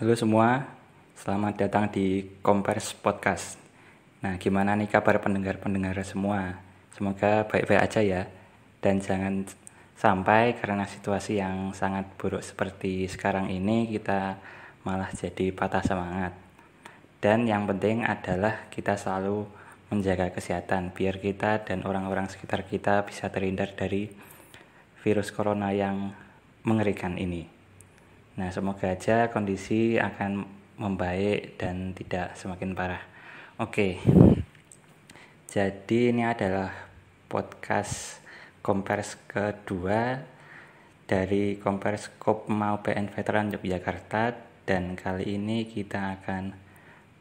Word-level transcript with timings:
Halo 0.00 0.16
semua, 0.16 0.64
selamat 1.12 1.60
datang 1.60 1.92
di 1.92 2.24
Kompers 2.40 2.96
Podcast. 2.96 3.60
Nah, 4.24 4.40
gimana 4.40 4.72
nih 4.72 4.88
kabar 4.88 5.20
pendengar-pendengar 5.20 5.92
semua? 6.08 6.56
Semoga 6.96 7.44
baik-baik 7.44 7.84
aja 7.84 8.00
ya. 8.00 8.24
Dan 8.80 9.04
jangan 9.04 9.44
sampai 10.00 10.56
karena 10.56 10.88
situasi 10.88 11.44
yang 11.44 11.76
sangat 11.76 12.08
buruk 12.16 12.40
seperti 12.40 13.12
sekarang 13.12 13.52
ini 13.52 13.92
kita 13.92 14.40
malah 14.88 15.12
jadi 15.12 15.52
patah 15.52 15.84
semangat. 15.84 16.32
Dan 17.20 17.44
yang 17.44 17.68
penting 17.68 18.00
adalah 18.00 18.72
kita 18.72 18.96
selalu 18.96 19.44
menjaga 19.92 20.32
kesehatan 20.32 20.96
biar 20.96 21.20
kita 21.20 21.60
dan 21.68 21.84
orang-orang 21.84 22.32
sekitar 22.32 22.64
kita 22.64 23.04
bisa 23.04 23.28
terhindar 23.28 23.76
dari 23.76 24.08
virus 25.04 25.28
corona 25.28 25.76
yang 25.76 26.16
mengerikan 26.64 27.20
ini. 27.20 27.59
Nah, 28.40 28.48
semoga 28.48 28.88
aja 28.88 29.28
kondisi 29.28 30.00
akan 30.00 30.48
membaik 30.80 31.60
dan 31.60 31.92
tidak 31.92 32.32
semakin 32.40 32.72
parah. 32.72 33.04
Oke. 33.60 34.00
Jadi 35.44 36.08
ini 36.08 36.24
adalah 36.24 36.72
podcast 37.28 38.16
kompers 38.64 39.20
kedua 39.28 40.24
dari 41.04 41.60
kompers 41.60 42.08
Kopmau 42.16 42.80
PN 42.80 43.12
Veteran 43.12 43.52
Yogyakarta 43.52 44.32
dan 44.64 44.96
kali 44.96 45.36
ini 45.36 45.68
kita 45.68 46.16
akan 46.16 46.56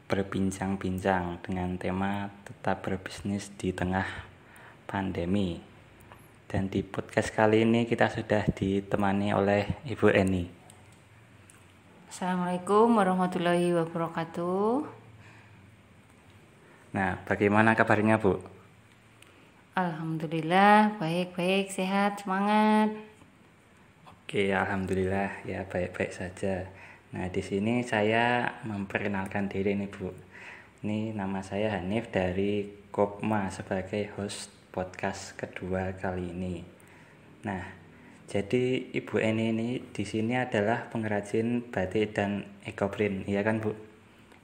berbincang-bincang 0.08 1.44
dengan 1.44 1.76
tema 1.76 2.32
tetap 2.48 2.88
berbisnis 2.88 3.52
di 3.60 3.76
tengah 3.76 4.08
pandemi. 4.88 5.60
Dan 6.48 6.72
di 6.72 6.80
podcast 6.80 7.36
kali 7.36 7.68
ini 7.68 7.84
kita 7.84 8.08
sudah 8.08 8.48
ditemani 8.56 9.36
oleh 9.36 9.84
Ibu 9.84 10.16
Eni. 10.16 10.59
Assalamualaikum 12.10 12.98
warahmatullahi 12.98 13.70
wabarakatuh. 13.70 14.82
Nah, 16.90 17.22
bagaimana 17.22 17.78
kabarnya, 17.78 18.18
Bu? 18.18 18.42
Alhamdulillah, 19.78 20.98
baik-baik, 20.98 21.70
sehat, 21.70 22.26
semangat. 22.26 22.98
Oke, 24.10 24.50
alhamdulillah 24.50 25.46
ya 25.46 25.70
baik-baik 25.70 26.10
saja. 26.10 26.66
Nah, 27.14 27.30
di 27.30 27.46
sini 27.46 27.86
saya 27.86 28.58
memperkenalkan 28.66 29.46
diri 29.46 29.78
nih, 29.78 29.94
Bu. 29.94 30.10
Ini 30.82 31.14
nama 31.14 31.46
saya 31.46 31.78
Hanif 31.78 32.10
dari 32.10 32.90
Kopma 32.90 33.54
sebagai 33.54 34.10
host 34.18 34.50
podcast 34.74 35.38
kedua 35.38 35.94
kali 35.94 36.34
ini. 36.34 36.66
Nah, 37.46 37.70
jadi 38.30 38.94
Ibu 38.94 39.18
Eni 39.18 39.50
ini 39.50 39.70
di 39.90 40.06
sini 40.06 40.38
adalah 40.38 40.86
pengrajin 40.94 41.66
batik 41.66 42.14
dan 42.14 42.46
ekoprint, 42.62 43.26
iya 43.26 43.42
kan 43.42 43.58
Bu? 43.58 43.74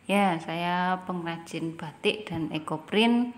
Ya, 0.10 0.42
saya 0.42 1.06
pengrajin 1.06 1.78
batik 1.78 2.26
dan 2.26 2.50
ekoprint. 2.50 3.38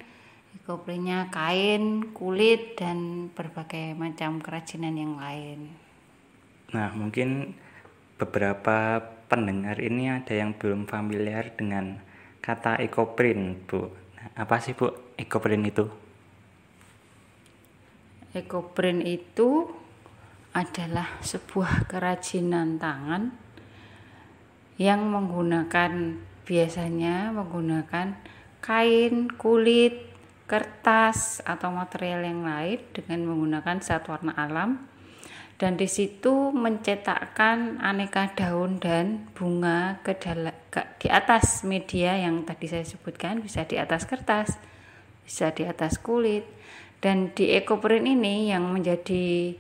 Ekoprintnya 0.64 1.28
kain, 1.36 2.16
kulit, 2.16 2.80
dan 2.80 3.28
berbagai 3.36 3.92
macam 3.96 4.40
kerajinan 4.40 4.96
yang 4.96 5.20
lain. 5.20 5.72
Nah, 6.72 6.96
mungkin 6.96 7.56
beberapa 8.16 9.04
pendengar 9.28 9.80
ini 9.84 10.12
ada 10.12 10.32
yang 10.32 10.56
belum 10.56 10.88
familiar 10.88 11.56
dengan 11.56 12.00
kata 12.40 12.80
ekoprint, 12.80 13.68
Bu. 13.68 13.92
Nah, 14.16 14.48
apa 14.48 14.64
sih 14.64 14.72
Bu 14.76 14.92
ekoprint 15.20 15.64
itu? 15.68 15.86
Ekoprint 18.36 19.08
itu 19.08 19.72
adalah 20.58 21.22
sebuah 21.22 21.86
kerajinan 21.86 22.82
tangan 22.82 23.30
yang 24.82 25.06
menggunakan 25.06 26.18
biasanya 26.50 27.30
menggunakan 27.30 28.18
kain, 28.58 29.30
kulit, 29.38 30.10
kertas 30.50 31.44
atau 31.46 31.70
material 31.70 32.26
yang 32.26 32.42
lain 32.42 32.82
dengan 32.90 33.20
menggunakan 33.30 33.78
zat 33.86 34.10
warna 34.10 34.34
alam. 34.34 34.82
Dan 35.58 35.74
di 35.74 35.90
situ 35.90 36.54
mencetakkan 36.54 37.82
aneka 37.82 38.30
daun 38.38 38.78
dan 38.78 39.26
bunga 39.34 39.98
ke, 40.06 40.14
dalam, 40.14 40.54
ke 40.70 40.86
di 41.02 41.10
atas 41.10 41.66
media 41.66 42.14
yang 42.14 42.46
tadi 42.46 42.70
saya 42.70 42.86
sebutkan 42.86 43.42
bisa 43.42 43.66
di 43.66 43.82
atas 43.82 44.06
kertas, 44.06 44.54
bisa 45.26 45.50
di 45.54 45.66
atas 45.66 45.98
kulit. 45.98 46.46
Dan 47.02 47.34
di 47.34 47.54
ekoprint 47.58 48.06
ini 48.06 48.54
yang 48.54 48.70
menjadi 48.70 49.58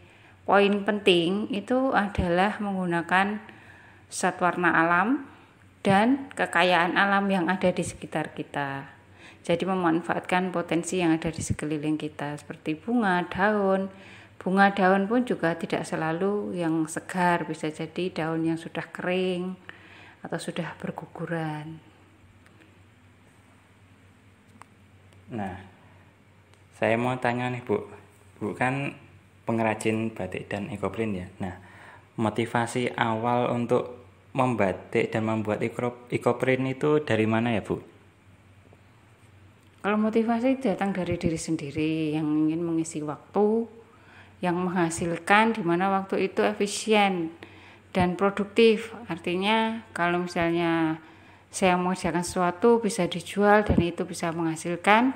poin 0.48 0.72
penting 0.88 1.52
itu 1.52 1.92
adalah 1.92 2.56
menggunakan 2.64 3.44
zat 4.08 4.40
warna 4.40 4.72
alam 4.72 5.28
dan 5.84 6.32
kekayaan 6.32 6.96
alam 6.96 7.28
yang 7.28 7.52
ada 7.52 7.68
di 7.68 7.84
sekitar 7.84 8.32
kita. 8.32 8.88
Jadi 9.44 9.68
memanfaatkan 9.68 10.56
potensi 10.56 11.04
yang 11.04 11.12
ada 11.12 11.28
di 11.28 11.44
sekeliling 11.44 12.00
kita 12.00 12.40
seperti 12.40 12.80
bunga, 12.80 13.28
daun. 13.28 13.92
Bunga 14.40 14.72
daun 14.72 15.12
pun 15.12 15.28
juga 15.28 15.56
tidak 15.60 15.84
selalu 15.84 16.56
yang 16.56 16.88
segar, 16.88 17.44
bisa 17.44 17.68
jadi 17.68 18.12
daun 18.12 18.48
yang 18.48 18.56
sudah 18.56 18.88
kering 18.88 19.56
atau 20.24 20.40
sudah 20.40 20.76
berguguran. 20.80 21.80
Nah, 25.28 25.60
saya 26.80 26.96
mau 26.96 27.16
tanya 27.20 27.52
nih 27.52 27.64
Bu, 27.64 27.84
Bu 28.40 28.56
kan 28.56 28.96
pengrajin 29.48 30.12
batik 30.12 30.52
dan 30.52 30.68
ekoprint 30.68 31.14
ya. 31.16 31.28
Nah, 31.40 31.56
motivasi 32.20 32.92
awal 33.00 33.48
untuk 33.56 33.96
membatik 34.36 35.10
dan 35.10 35.24
membuat 35.24 35.64
ekoprint 36.12 36.64
itu 36.68 37.02
dari 37.02 37.24
mana 37.24 37.56
ya, 37.56 37.64
Bu? 37.64 37.80
Kalau 39.82 39.96
motivasi 39.96 40.60
datang 40.60 40.92
dari 40.92 41.16
diri 41.16 41.40
sendiri 41.40 42.12
yang 42.12 42.28
ingin 42.28 42.60
mengisi 42.60 43.00
waktu, 43.00 43.64
yang 44.44 44.60
menghasilkan 44.60 45.56
di 45.56 45.64
mana 45.64 45.88
waktu 45.88 46.28
itu 46.28 46.44
efisien 46.44 47.32
dan 47.96 48.20
produktif. 48.20 48.92
Artinya 49.08 49.88
kalau 49.96 50.28
misalnya 50.28 51.00
saya 51.48 51.80
mengerjakan 51.80 52.22
sesuatu 52.22 52.84
bisa 52.84 53.08
dijual 53.08 53.64
dan 53.64 53.80
itu 53.80 54.04
bisa 54.04 54.30
menghasilkan, 54.36 55.16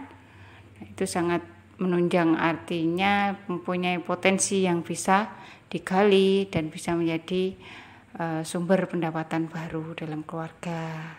itu 0.82 1.04
sangat 1.06 1.44
menunjang 1.82 2.38
artinya 2.38 3.34
mempunyai 3.50 3.98
potensi 4.06 4.62
yang 4.62 4.86
bisa 4.86 5.34
digali 5.66 6.46
dan 6.46 6.70
bisa 6.70 6.94
menjadi 6.94 7.58
uh, 8.22 8.42
sumber 8.46 8.86
pendapatan 8.86 9.50
baru 9.50 9.98
dalam 9.98 10.22
keluarga. 10.22 11.18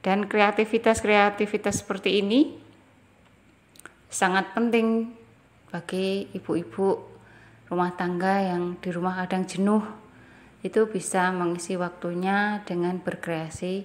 Dan 0.00 0.24
kreativitas-kreativitas 0.24 1.84
seperti 1.84 2.24
ini 2.24 2.56
sangat 4.08 4.56
penting 4.56 5.12
bagi 5.68 6.30
ibu-ibu 6.32 6.88
rumah 7.68 7.92
tangga 7.98 8.38
yang 8.40 8.78
di 8.78 8.88
rumah 8.94 9.18
kadang 9.26 9.44
jenuh 9.44 9.82
itu 10.62 10.86
bisa 10.86 11.34
mengisi 11.34 11.74
waktunya 11.74 12.62
dengan 12.62 13.02
berkreasi 13.02 13.84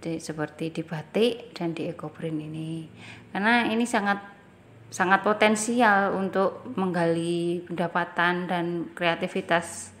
di, 0.00 0.12
seperti 0.18 0.72
di 0.72 0.82
batik 0.82 1.52
dan 1.52 1.76
di 1.76 1.84
ekoprint 1.84 2.40
ini 2.40 2.88
karena 3.30 3.68
ini 3.68 3.84
sangat 3.84 4.37
sangat 4.88 5.20
potensial 5.20 6.16
untuk 6.16 6.64
menggali 6.76 7.60
pendapatan 7.68 8.48
dan 8.48 8.66
kreativitas 8.96 9.92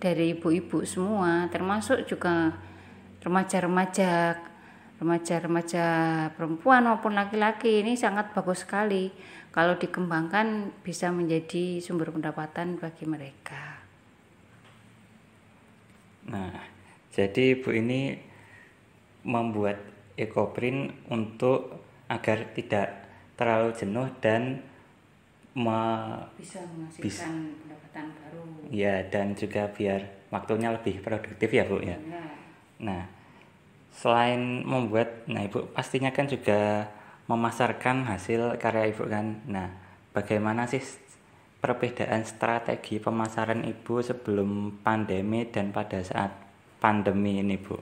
dari 0.00 0.34
ibu-ibu 0.34 0.82
semua 0.88 1.46
termasuk 1.52 2.08
juga 2.08 2.56
remaja-remaja 3.22 4.40
remaja-remaja 5.02 5.86
perempuan 6.38 6.86
maupun 6.86 7.18
laki-laki 7.18 7.82
ini 7.82 7.98
sangat 7.98 8.30
bagus 8.32 8.62
sekali 8.62 9.10
kalau 9.52 9.76
dikembangkan 9.76 10.72
bisa 10.80 11.12
menjadi 11.12 11.82
sumber 11.84 12.08
pendapatan 12.08 12.80
bagi 12.80 13.04
mereka. 13.04 13.84
Nah, 16.30 16.54
jadi 17.12 17.58
ibu 17.58 17.68
ini 17.74 18.16
membuat 19.26 19.82
ekoprint 20.16 20.94
untuk 21.10 21.82
agar 22.06 22.54
tidak 22.56 23.02
terlalu 23.42 23.74
jenuh 23.74 24.06
dan 24.22 24.62
me 25.58 25.82
bisa 26.38 26.62
menghasilkan 26.62 27.02
bisa, 27.02 27.26
pendapatan 27.58 28.06
baru. 28.14 28.42
Ya, 28.70 29.02
dan 29.10 29.34
juga 29.34 29.66
biar 29.66 30.30
waktunya 30.30 30.70
lebih 30.70 31.02
produktif 31.02 31.50
ya, 31.50 31.66
Bu 31.66 31.82
ya. 31.82 31.98
ya. 31.98 31.98
Nah, 32.78 33.02
selain 33.90 34.62
membuat, 34.62 35.26
nah 35.26 35.42
Ibu 35.42 35.74
pastinya 35.74 36.14
kan 36.14 36.30
juga 36.30 36.86
memasarkan 37.26 38.06
hasil 38.06 38.62
karya 38.62 38.94
Ibu 38.94 39.10
kan. 39.10 39.42
Nah, 39.50 39.68
bagaimana 40.14 40.70
sih 40.70 40.80
perbedaan 41.58 42.22
strategi 42.22 43.02
pemasaran 43.02 43.66
Ibu 43.66 44.00
sebelum 44.06 44.80
pandemi 44.86 45.50
dan 45.50 45.74
pada 45.74 45.98
saat 46.00 46.30
pandemi 46.78 47.42
ini, 47.42 47.58
Bu? 47.58 47.76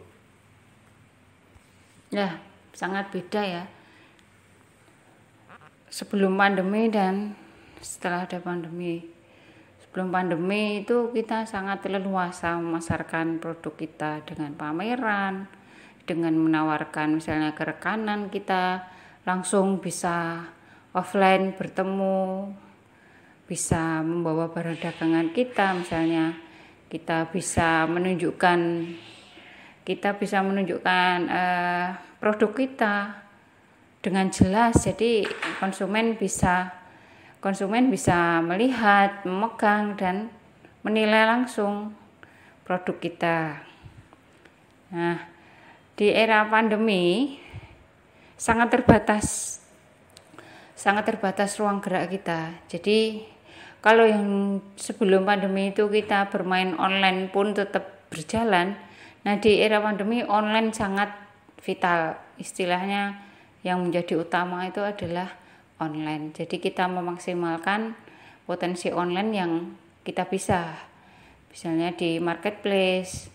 Ya, 2.11 2.43
sangat 2.75 3.13
beda 3.15 3.45
ya 3.45 3.65
sebelum 5.91 6.39
pandemi 6.39 6.87
dan 6.89 7.35
setelah 7.83 8.25
ada 8.25 8.39
pandemi. 8.39 9.05
sebelum 9.83 10.15
pandemi 10.15 10.87
itu 10.87 11.11
kita 11.11 11.51
sangat 11.51 11.83
leluasa 11.91 12.55
memasarkan 12.63 13.43
produk 13.43 13.75
kita 13.75 14.23
dengan 14.23 14.55
pameran 14.55 15.51
dengan 16.07 16.31
menawarkan 16.39 17.19
misalnya 17.19 17.59
ke 17.59 17.67
rekanan 17.67 18.31
kita 18.31 18.87
langsung 19.27 19.83
bisa 19.83 20.47
offline 20.95 21.59
bertemu 21.59 22.55
bisa 23.51 23.99
membawa 24.07 24.47
barang 24.55 24.79
dagangan 24.79 25.35
kita 25.35 25.75
misalnya 25.75 26.39
kita 26.87 27.27
bisa 27.35 27.91
menunjukkan 27.91 28.59
kita 29.83 30.15
bisa 30.23 30.39
menunjukkan 30.39 31.17
uh, 31.27 31.89
produk 32.23 32.51
kita 32.55 32.95
dengan 34.01 34.33
jelas 34.33 34.81
jadi 34.81 35.29
konsumen 35.61 36.17
bisa 36.17 36.73
konsumen 37.45 37.93
bisa 37.93 38.41
melihat 38.41 39.25
memegang 39.29 39.97
dan 39.97 40.33
menilai 40.81 41.29
langsung 41.29 41.93
produk 42.65 42.97
kita. 42.97 43.61
Nah 44.93 45.21
di 45.97 46.09
era 46.09 46.49
pandemi 46.49 47.37
sangat 48.41 48.73
terbatas 48.73 49.61
sangat 50.73 51.13
terbatas 51.13 51.61
ruang 51.61 51.85
gerak 51.85 52.09
kita. 52.09 52.57
Jadi 52.73 53.21
kalau 53.85 54.09
yang 54.09 54.25
sebelum 54.81 55.29
pandemi 55.29 55.77
itu 55.77 55.89
kita 55.93 56.33
bermain 56.33 56.73
online 56.81 57.29
pun 57.29 57.53
tetap 57.53 58.09
berjalan 58.09 58.77
nah 59.21 59.37
di 59.37 59.61
era 59.61 59.77
pandemi 59.85 60.25
online 60.25 60.73
sangat 60.73 61.13
vital. 61.61 62.17
Istilahnya 62.41 63.30
yang 63.67 63.85
menjadi 63.85 64.21
utama 64.21 64.65
itu 64.69 64.81
adalah 64.81 65.37
online. 65.81 66.33
Jadi 66.33 66.61
kita 66.61 66.89
memaksimalkan 66.89 67.97
potensi 68.45 68.89
online 68.91 69.31
yang 69.33 69.53
kita 70.05 70.29
bisa. 70.29 70.77
Misalnya 71.51 71.93
di 71.93 72.23
marketplace 72.23 73.29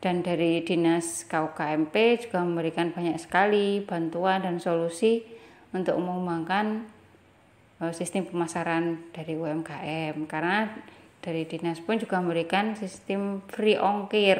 dan 0.00 0.24
dari 0.24 0.64
dinas 0.64 1.28
KUKMP 1.28 2.24
juga 2.24 2.40
memberikan 2.40 2.90
banyak 2.90 3.20
sekali 3.20 3.84
bantuan 3.84 4.42
dan 4.42 4.56
solusi 4.56 5.22
untuk 5.70 6.00
mengembangkan 6.00 6.88
Eh, 7.80 7.96
sistem 7.96 8.28
pemasaran 8.28 9.08
dari 9.08 9.40
UMKM 9.40 10.28
karena 10.28 10.68
dari 11.24 11.48
dinas 11.48 11.80
pun 11.80 11.96
juga 11.96 12.20
memberikan 12.20 12.76
sistem 12.76 13.40
free 13.48 13.80
ongkir 13.80 14.36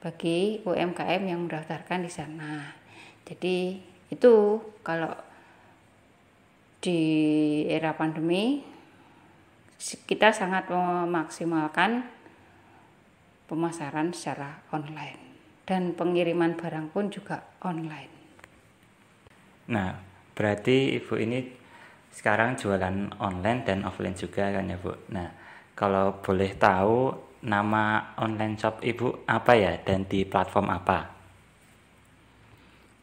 bagi 0.00 0.64
UMKM 0.64 1.28
yang 1.28 1.44
mendaftarkan 1.44 2.00
di 2.00 2.08
sana. 2.08 2.72
Jadi 3.28 3.84
itu 4.14 4.62
kalau 4.86 5.10
di 6.78 7.00
era 7.66 7.96
pandemi 7.96 8.62
kita 10.06 10.30
sangat 10.30 10.70
memaksimalkan 10.70 12.06
pemasaran 13.50 14.12
secara 14.14 14.64
online 14.72 15.20
dan 15.64 15.96
pengiriman 15.96 16.56
barang 16.56 16.92
pun 16.92 17.08
juga 17.08 17.40
online. 17.64 18.12
Nah, 19.72 19.96
berarti 20.36 20.96
Ibu 21.00 21.14
ini 21.20 21.38
sekarang 22.12 22.60
jualan 22.60 23.16
online 23.18 23.60
dan 23.64 23.82
offline 23.88 24.16
juga 24.16 24.52
kan 24.52 24.68
ya 24.68 24.76
Bu. 24.76 24.92
Nah, 25.10 25.28
kalau 25.72 26.20
boleh 26.20 26.52
tahu 26.54 27.16
nama 27.44 28.14
online 28.20 28.60
shop 28.60 28.84
Ibu 28.84 29.24
apa 29.28 29.52
ya 29.56 29.72
dan 29.80 30.04
di 30.04 30.24
platform 30.28 30.68
apa? 30.68 31.13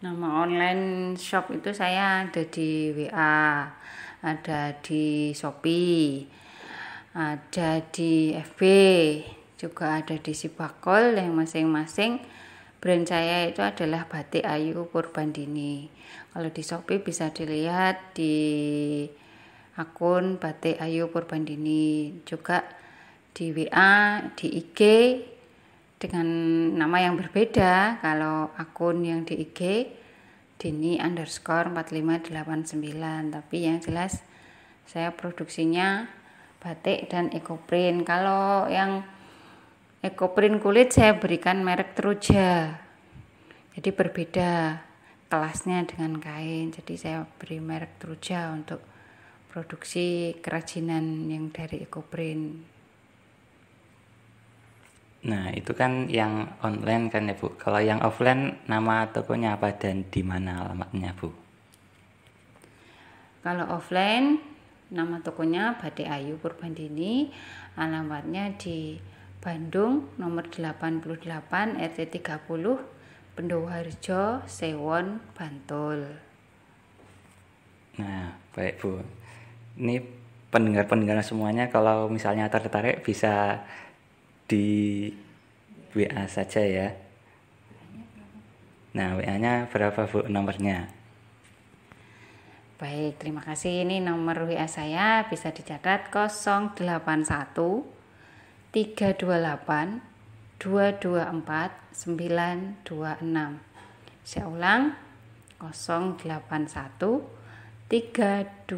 Nama 0.01 0.41
online 0.41 1.13
shop 1.13 1.53
itu 1.53 1.77
saya 1.77 2.25
ada 2.25 2.41
di 2.49 2.89
WA, 2.89 3.69
ada 4.25 4.73
di 4.81 5.29
Shopee, 5.29 6.25
ada 7.13 7.85
di 7.93 8.33
FB, 8.33 8.61
juga 9.61 10.01
ada 10.01 10.17
di 10.17 10.33
Sibakol 10.33 11.21
yang 11.21 11.37
masing-masing 11.37 12.17
brand 12.81 13.05
saya 13.05 13.45
itu 13.45 13.61
adalah 13.61 14.09
Batik 14.09 14.41
Ayu 14.41 14.89
Purbandini. 14.89 15.85
Kalau 16.33 16.49
di 16.49 16.65
Shopee 16.65 16.97
bisa 16.97 17.29
dilihat 17.29 18.17
di 18.17 19.05
akun 19.77 20.41
Batik 20.41 20.81
Ayu 20.81 21.13
Purbandini. 21.13 22.25
Juga 22.25 22.65
di 23.37 23.53
WA, 23.53 24.33
di 24.33 24.65
IG 24.65 24.79
dengan 26.01 26.25
nama 26.73 26.97
yang 27.05 27.13
berbeda. 27.13 28.01
Kalau 28.01 28.49
akun 28.57 29.05
yang 29.05 29.21
di 29.21 29.45
IG 29.45 29.61
Dini 30.57 30.97
underscore 30.97 31.69
4589. 31.69 33.29
Tapi 33.29 33.57
yang 33.61 33.77
jelas 33.77 34.25
saya 34.89 35.13
produksinya 35.13 36.09
batik 36.57 37.05
dan 37.13 37.29
ekoprint. 37.29 38.01
Kalau 38.01 38.65
yang 38.65 39.05
ekoprint 40.01 40.57
kulit 40.57 40.89
saya 40.89 41.21
berikan 41.21 41.61
merek 41.61 41.93
Truja. 41.93 42.81
Jadi 43.77 43.89
berbeda 43.93 44.81
kelasnya 45.31 45.87
dengan 45.87 46.19
kain 46.19 46.75
jadi 46.75 46.93
saya 46.99 47.19
beri 47.39 47.63
merek 47.63 47.95
Truja 48.03 48.51
untuk 48.51 48.83
produksi 49.47 50.35
kerajinan 50.43 51.31
yang 51.31 51.47
dari 51.55 51.79
ekoprint 51.79 52.67
Nah, 55.21 55.53
itu 55.53 55.77
kan 55.77 56.09
yang 56.09 56.49
online 56.65 57.13
kan 57.13 57.29
ya, 57.29 57.37
Bu. 57.37 57.53
Kalau 57.61 57.77
yang 57.77 58.01
offline 58.01 58.57
nama 58.65 59.05
tokonya 59.13 59.53
apa 59.53 59.77
dan 59.77 60.09
di 60.09 60.25
mana 60.25 60.65
alamatnya, 60.65 61.13
Bu? 61.13 61.29
Kalau 63.45 63.65
offline 63.69 64.41
nama 64.89 65.21
tokonya 65.21 65.77
Batik 65.77 66.09
Ayu 66.09 66.41
Purbandini, 66.41 67.29
alamatnya 67.77 68.53
di 68.57 68.97
Bandung 69.41 70.09
nomor 70.17 70.49
88 70.49 71.77
RT 71.77 71.99
30 72.21 72.77
Pendowarjo, 73.33 74.45
Sewon, 74.45 75.21
Bantul. 75.33 76.17
Nah, 77.97 78.37
baik 78.53 78.81
Bu. 78.81 79.01
Ini 79.77 80.01
pendengar-pendengar 80.51 81.23
semuanya 81.23 81.71
kalau 81.71 82.11
misalnya 82.11 82.51
tertarik 82.51 83.01
bisa 83.01 83.63
di 84.51 85.07
WA 85.95 86.27
saja 86.27 86.59
ya. 86.59 86.91
Nah, 88.91 89.15
WA-nya 89.15 89.71
berapa 89.71 90.03
Bu 90.11 90.27
nomornya? 90.27 90.91
Baik, 92.75 93.23
terima 93.23 93.39
kasih. 93.39 93.87
Ini 93.87 94.03
nomor 94.03 94.51
WA 94.51 94.67
saya 94.67 95.23
bisa 95.31 95.55
dicatat 95.55 96.11
081 96.11 96.75
328 98.75 100.03
224 100.59 101.81
926 101.91 103.71
saya 104.21 104.45
ulang 104.45 104.93
081 105.59 106.21
328 107.89 108.69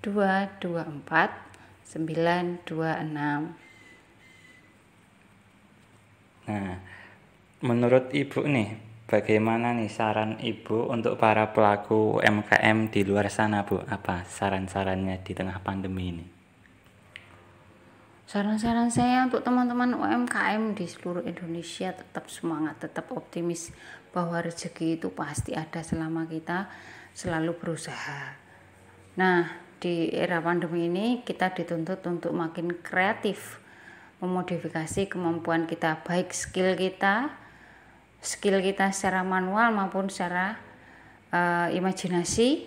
224 0.00 1.48
926 1.88 3.67
Nah, 6.48 6.80
menurut 7.60 8.08
Ibu 8.08 8.48
nih, 8.48 8.68
bagaimana 9.04 9.76
nih 9.76 9.92
saran 9.92 10.40
Ibu 10.40 10.88
untuk 10.88 11.20
para 11.20 11.52
pelaku 11.52 12.16
UMKM 12.24 12.88
di 12.88 13.04
luar 13.04 13.28
sana, 13.28 13.68
Bu? 13.68 13.84
Apa 13.84 14.24
saran-sarannya 14.24 15.20
di 15.20 15.32
tengah 15.36 15.60
pandemi 15.60 16.04
ini? 16.08 16.26
Saran-saran 18.28 18.92
saya 18.92 19.24
untuk 19.24 19.40
teman-teman 19.40 19.96
UMKM 19.96 20.76
di 20.76 20.84
seluruh 20.84 21.24
Indonesia 21.24 21.96
tetap 21.96 22.28
semangat, 22.28 22.76
tetap 22.76 23.08
optimis 23.16 23.72
bahwa 24.12 24.44
rezeki 24.44 25.00
itu 25.00 25.08
pasti 25.08 25.56
ada 25.56 25.80
selama 25.80 26.28
kita 26.28 26.68
selalu 27.16 27.56
berusaha. 27.56 28.36
Nah, 29.16 29.48
di 29.80 30.12
era 30.12 30.44
pandemi 30.44 30.92
ini 30.92 31.24
kita 31.24 31.56
dituntut 31.56 32.04
untuk 32.04 32.36
makin 32.36 32.76
kreatif, 32.84 33.64
memodifikasi 34.18 35.06
kemampuan 35.06 35.70
kita, 35.70 36.02
baik 36.02 36.34
skill 36.34 36.74
kita, 36.74 37.30
skill 38.18 38.58
kita 38.58 38.90
secara 38.90 39.22
manual 39.22 39.70
maupun 39.70 40.10
secara 40.10 40.58
uh, 41.30 41.70
imajinasi 41.70 42.66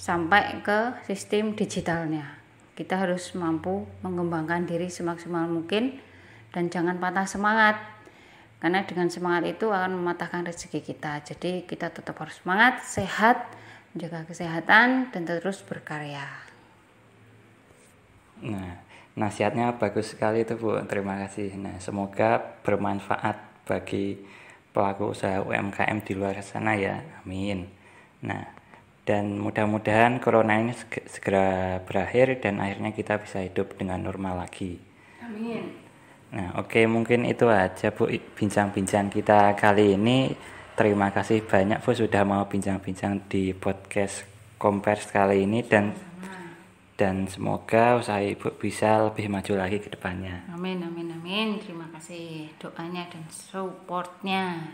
sampai 0.00 0.64
ke 0.64 0.96
sistem 1.04 1.52
digitalnya. 1.52 2.40
Kita 2.76 3.00
harus 3.00 3.32
mampu 3.36 3.88
mengembangkan 4.04 4.68
diri 4.68 4.88
semaksimal 4.92 5.48
mungkin 5.48 5.96
dan 6.52 6.68
jangan 6.72 6.96
patah 7.00 7.28
semangat 7.28 7.76
karena 8.60 8.84
dengan 8.88 9.12
semangat 9.12 9.44
itu 9.52 9.68
akan 9.68 10.00
mematahkan 10.00 10.48
rezeki 10.48 10.80
kita. 10.80 11.20
Jadi 11.20 11.68
kita 11.68 11.92
tetap 11.92 12.16
harus 12.16 12.40
semangat 12.40 12.80
sehat 12.84 13.44
menjaga 13.92 14.28
kesehatan 14.28 15.12
dan 15.12 15.22
terus 15.24 15.60
berkarya. 15.64 16.24
Nah 18.44 18.85
nasihatnya 19.16 19.74
bagus 19.80 20.12
sekali 20.12 20.44
itu 20.44 20.54
Bu 20.60 20.76
terima 20.84 21.16
kasih 21.24 21.56
nah 21.56 21.76
semoga 21.80 22.60
bermanfaat 22.62 23.64
bagi 23.64 24.20
pelaku 24.70 25.16
usaha 25.16 25.40
UMKM 25.40 26.04
di 26.04 26.12
luar 26.12 26.36
sana 26.44 26.76
ya 26.76 27.00
amin 27.24 27.64
nah 28.20 28.56
dan 29.06 29.38
mudah-mudahan 29.38 30.18
corona 30.18 30.58
ini 30.58 30.74
segera 31.06 31.78
berakhir 31.86 32.42
dan 32.42 32.58
akhirnya 32.58 32.90
kita 32.90 33.22
bisa 33.22 33.38
hidup 33.38 33.78
dengan 33.78 34.02
normal 34.02 34.42
lagi. 34.42 34.82
Amin. 35.22 35.70
Nah, 36.34 36.58
oke 36.58 36.74
okay, 36.74 36.84
mungkin 36.90 37.22
itu 37.22 37.46
aja 37.46 37.94
Bu 37.94 38.10
bincang-bincang 38.10 39.06
kita 39.14 39.54
kali 39.54 39.94
ini. 39.94 40.34
Terima 40.74 41.14
kasih 41.14 41.46
banyak 41.46 41.86
Bu 41.86 41.94
sudah 41.94 42.26
mau 42.26 42.50
bincang-bincang 42.50 43.30
di 43.30 43.54
podcast 43.54 44.26
Kompers 44.58 45.06
kali 45.14 45.46
ini 45.46 45.62
dan 45.62 45.94
dan 46.96 47.28
semoga 47.28 48.00
usaha 48.00 48.24
Ibu 48.24 48.56
bisa 48.56 49.04
lebih 49.04 49.28
maju 49.28 49.52
lagi 49.52 49.78
ke 49.84 49.92
depannya. 49.92 50.48
Amin 50.48 50.80
amin 50.80 51.12
amin. 51.12 51.60
Terima 51.60 51.84
kasih 51.92 52.48
doanya 52.56 53.04
dan 53.12 53.24
supportnya. 53.28 54.72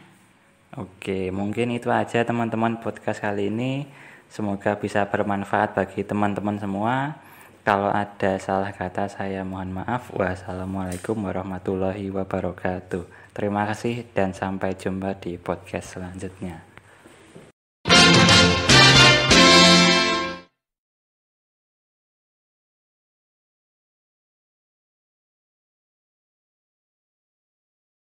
Oke, 0.78 1.28
mungkin 1.34 1.74
itu 1.74 1.92
aja 1.92 2.24
teman-teman 2.24 2.80
podcast 2.80 3.20
kali 3.20 3.52
ini. 3.52 3.84
Semoga 4.32 4.80
bisa 4.80 5.04
bermanfaat 5.04 5.76
bagi 5.76 6.00
teman-teman 6.00 6.56
semua. 6.56 7.20
Kalau 7.62 7.92
ada 7.92 8.40
salah 8.40 8.72
kata 8.72 9.10
saya 9.10 9.44
mohon 9.44 9.84
maaf. 9.84 10.08
Wassalamualaikum 10.16 11.14
warahmatullahi 11.28 12.08
wabarakatuh. 12.08 13.36
Terima 13.36 13.68
kasih 13.68 14.08
dan 14.16 14.32
sampai 14.32 14.72
jumpa 14.72 15.20
di 15.20 15.36
podcast 15.36 16.00
selanjutnya. 16.00 16.71